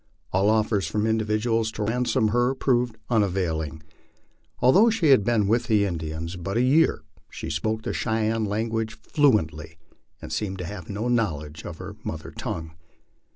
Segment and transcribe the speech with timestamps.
[0.33, 3.83] All offers from individuals to Ransom her proved unavailing.
[4.59, 8.95] Although she had been with the Indians but a year, she spoke the Cheyenne language
[8.95, 9.77] fluently,
[10.19, 12.71] and seemed to have no knowledge of her mother tongue.